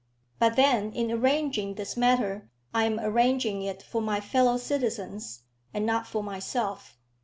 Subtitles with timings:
[0.39, 5.43] But then, in arranging this matter, I am arranging it for my fellow citizens,
[5.75, 6.97] and not for myself.